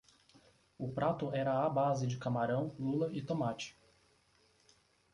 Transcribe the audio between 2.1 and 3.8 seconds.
camarão, lula e tomate